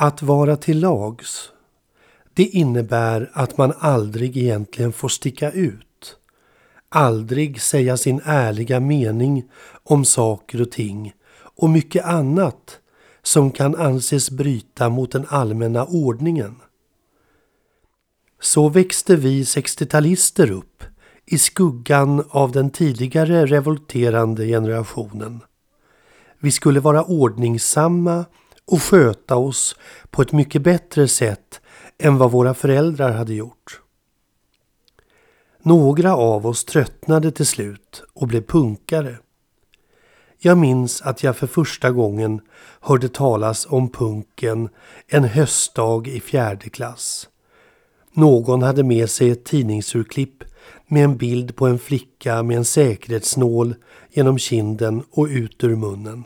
[0.00, 1.50] Att vara till lags,
[2.34, 6.16] det innebär att man aldrig egentligen får sticka ut.
[6.88, 9.44] Aldrig säga sin ärliga mening
[9.84, 11.12] om saker och ting
[11.56, 12.78] och mycket annat
[13.22, 16.56] som kan anses bryta mot den allmänna ordningen.
[18.40, 20.84] Så växte vi 60-talister upp
[21.26, 25.40] i skuggan av den tidigare revolterande generationen.
[26.38, 28.24] Vi skulle vara ordningsamma
[28.68, 29.76] och sköta oss
[30.10, 31.60] på ett mycket bättre sätt
[31.98, 33.80] än vad våra föräldrar hade gjort.
[35.62, 39.18] Några av oss tröttnade till slut och blev punkare.
[40.38, 42.40] Jag minns att jag för första gången
[42.80, 44.68] hörde talas om punken
[45.06, 47.28] en höstdag i fjärde klass.
[48.12, 50.44] Någon hade med sig ett tidningsurklipp
[50.86, 53.74] med en bild på en flicka med en säkerhetsnål
[54.10, 56.24] genom kinden och ut ur munnen.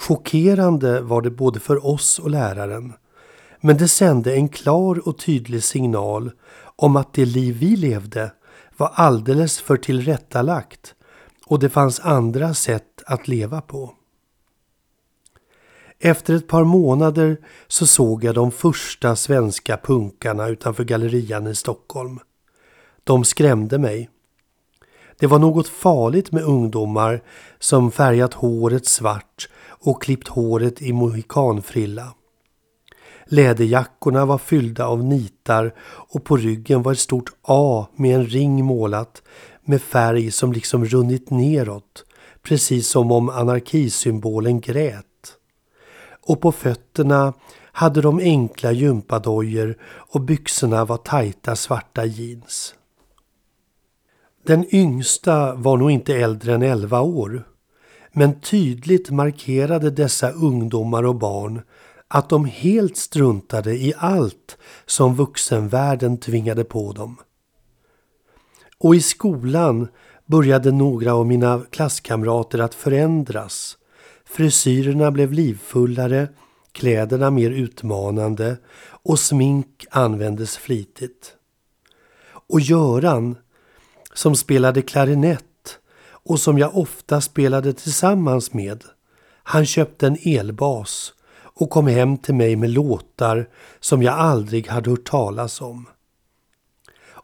[0.00, 2.92] Chockerande var det både för oss och läraren.
[3.60, 6.30] Men det sände en klar och tydlig signal
[6.76, 8.32] om att det liv vi levde
[8.76, 10.94] var alldeles för tillrättalagt
[11.46, 13.94] och det fanns andra sätt att leva på.
[15.98, 22.18] Efter ett par månader så såg jag de första svenska punkarna utanför gallerian i Stockholm.
[23.04, 24.10] De skrämde mig.
[25.18, 27.22] Det var något farligt med ungdomar
[27.58, 32.14] som färgat håret svart och klippt håret i mohikanfrilla.
[33.26, 38.64] Läderjackorna var fyllda av nitar och på ryggen var ett stort A med en ring
[38.64, 39.22] målat
[39.64, 42.04] med färg som liksom runnit neråt,
[42.42, 45.04] precis som om anarkisymbolen grät.
[46.28, 47.32] Och på fötterna
[47.72, 52.74] hade de enkla gympadojor och byxorna var tajta svarta jeans.
[54.46, 57.48] Den yngsta var nog inte äldre än 11 år.
[58.12, 61.62] Men tydligt markerade dessa ungdomar och barn
[62.08, 67.16] att de helt struntade i allt som vuxenvärlden tvingade på dem.
[68.78, 69.88] Och i skolan
[70.26, 73.76] började några av mina klasskamrater att förändras.
[74.24, 76.28] Frisyrerna blev livfullare,
[76.72, 78.56] kläderna mer utmanande
[78.88, 81.34] och smink användes flitigt.
[82.48, 83.36] Och Göran,
[84.16, 85.78] som spelade klarinett
[86.08, 88.84] och som jag ofta spelade tillsammans med.
[89.42, 93.48] Han köpte en elbas och kom hem till mig med låtar
[93.80, 95.86] som jag aldrig hade hört talas om.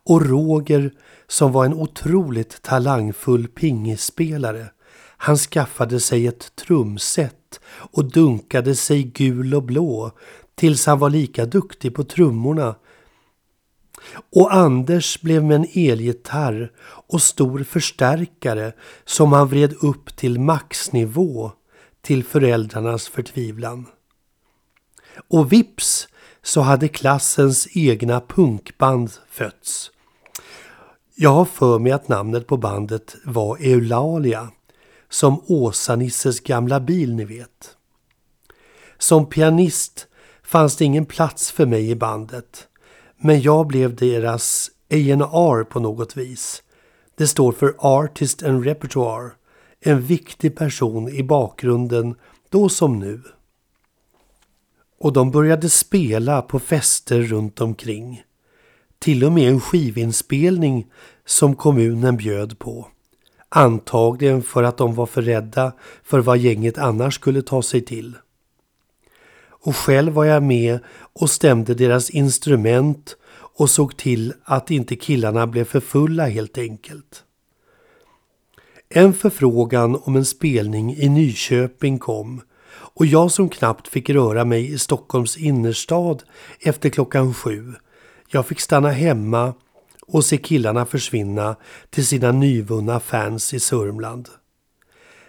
[0.04, 0.92] Och Roger
[1.28, 4.66] som var en otroligt talangfull pingisspelare.
[5.16, 10.10] Han skaffade sig ett trumset och dunkade sig gul och blå
[10.54, 12.75] tills han var lika duktig på trummorna
[14.32, 18.72] och Anders blev med en elgitarr och stor förstärkare
[19.04, 21.52] som han vred upp till maxnivå
[22.00, 23.86] till föräldrarnas förtvivlan.
[25.28, 26.08] Och vips
[26.42, 29.90] så hade klassens egna punkband fötts.
[31.14, 34.48] Jag har för mig att namnet på bandet var Eulalia,
[35.08, 37.76] som Åsa-Nisses gamla bil ni vet.
[38.98, 40.06] Som pianist
[40.42, 42.69] fanns det ingen plats för mig i bandet.
[43.24, 46.62] Men jag blev deras A&R på något vis.
[47.16, 49.30] Det står för Artist and Repertoire.
[49.80, 52.14] En viktig person i bakgrunden
[52.50, 53.22] då som nu.
[55.00, 58.22] Och de började spela på fester runt omkring.
[58.98, 60.86] Till och med en skivinspelning
[61.26, 62.88] som kommunen bjöd på.
[63.48, 65.72] Antagligen för att de var för rädda
[66.02, 68.16] för vad gänget annars skulle ta sig till
[69.62, 70.78] och själv var jag med
[71.12, 77.24] och stämde deras instrument och såg till att inte killarna blev för fulla helt enkelt.
[78.88, 82.42] En förfrågan om en spelning i Nyköping kom
[82.94, 86.22] och jag som knappt fick röra mig i Stockholms innerstad
[86.60, 87.72] efter klockan sju.
[88.28, 89.54] Jag fick stanna hemma
[90.06, 91.56] och se killarna försvinna
[91.90, 94.28] till sina nyvunna fans i Sörmland.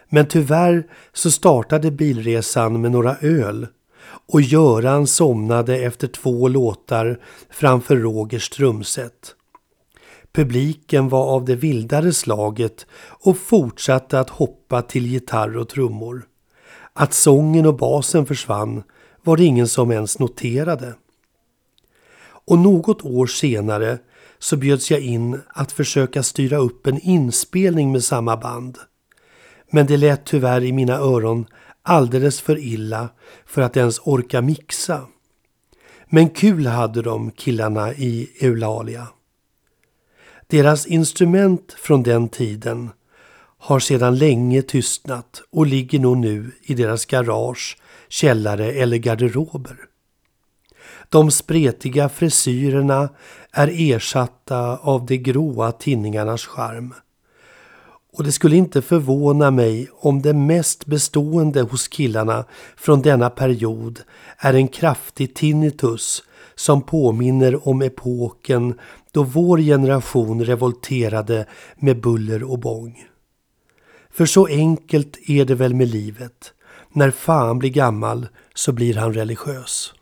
[0.09, 3.67] Men tyvärr så startade bilresan med några öl
[4.05, 7.19] och Göran somnade efter två låtar
[7.49, 9.35] framför Rogers trumset.
[10.33, 16.25] Publiken var av det vildare slaget och fortsatte att hoppa till gitarr och trummor.
[16.93, 18.83] Att sången och basen försvann
[19.23, 20.93] var det ingen som ens noterade.
[22.45, 23.97] Och något år senare
[24.39, 28.77] så bjöds jag in att försöka styra upp en inspelning med samma band.
[29.71, 31.45] Men det lät tyvärr i mina öron
[31.83, 33.09] alldeles för illa
[33.45, 35.07] för att ens orka mixa.
[36.09, 39.07] Men kul hade de killarna i Eulalia.
[40.47, 42.89] Deras instrument från den tiden
[43.57, 47.77] har sedan länge tystnat och ligger nog nu i deras garage
[48.09, 49.77] källare eller garderober.
[51.09, 53.09] De spretiga frisyrerna
[53.51, 56.93] är ersatta av de gråa tinningarnas charm.
[58.13, 62.45] Och det skulle inte förvåna mig om det mest bestående hos killarna
[62.75, 63.99] från denna period
[64.37, 66.23] är en kraftig tinnitus
[66.55, 68.79] som påminner om epoken
[69.11, 71.45] då vår generation revolterade
[71.75, 73.05] med buller och bång.
[74.11, 76.53] För så enkelt är det väl med livet.
[76.91, 79.93] När fan blir gammal så blir han religiös.